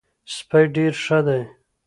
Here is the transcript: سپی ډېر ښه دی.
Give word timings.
سپی 0.35 0.63
ډېر 0.75 0.93
ښه 1.03 1.19
دی. 1.27 1.41